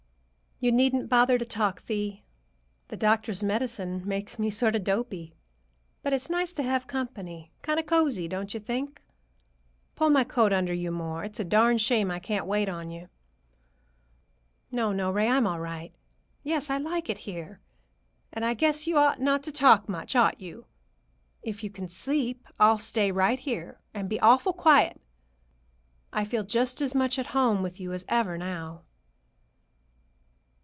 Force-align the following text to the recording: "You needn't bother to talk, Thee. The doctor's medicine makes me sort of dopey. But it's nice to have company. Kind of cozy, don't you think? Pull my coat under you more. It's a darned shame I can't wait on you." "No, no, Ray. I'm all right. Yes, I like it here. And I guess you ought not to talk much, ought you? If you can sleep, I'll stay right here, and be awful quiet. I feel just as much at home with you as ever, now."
"You 0.63 0.71
needn't 0.71 1.09
bother 1.09 1.39
to 1.39 1.45
talk, 1.45 1.83
Thee. 1.87 2.21
The 2.89 2.95
doctor's 2.95 3.43
medicine 3.43 4.07
makes 4.07 4.37
me 4.37 4.51
sort 4.51 4.75
of 4.75 4.83
dopey. 4.83 5.33
But 6.03 6.13
it's 6.13 6.29
nice 6.29 6.53
to 6.53 6.61
have 6.61 6.85
company. 6.85 7.51
Kind 7.63 7.79
of 7.79 7.87
cozy, 7.87 8.27
don't 8.27 8.53
you 8.53 8.59
think? 8.59 9.01
Pull 9.95 10.11
my 10.11 10.23
coat 10.23 10.53
under 10.53 10.71
you 10.71 10.91
more. 10.91 11.23
It's 11.23 11.39
a 11.39 11.43
darned 11.43 11.81
shame 11.81 12.11
I 12.11 12.19
can't 12.19 12.45
wait 12.45 12.69
on 12.69 12.91
you." 12.91 13.09
"No, 14.71 14.91
no, 14.91 15.09
Ray. 15.09 15.29
I'm 15.29 15.47
all 15.47 15.59
right. 15.59 15.95
Yes, 16.43 16.69
I 16.69 16.77
like 16.77 17.09
it 17.09 17.17
here. 17.17 17.59
And 18.31 18.45
I 18.45 18.53
guess 18.53 18.85
you 18.85 18.97
ought 18.99 19.19
not 19.19 19.41
to 19.45 19.51
talk 19.51 19.89
much, 19.89 20.15
ought 20.15 20.39
you? 20.41 20.67
If 21.41 21.63
you 21.63 21.71
can 21.71 21.87
sleep, 21.87 22.47
I'll 22.59 22.77
stay 22.77 23.11
right 23.11 23.39
here, 23.39 23.79
and 23.95 24.07
be 24.07 24.19
awful 24.19 24.53
quiet. 24.53 25.01
I 26.13 26.23
feel 26.23 26.43
just 26.43 26.81
as 26.81 26.93
much 26.93 27.17
at 27.17 27.25
home 27.33 27.63
with 27.63 27.79
you 27.79 27.93
as 27.93 28.05
ever, 28.07 28.37
now." 28.37 28.83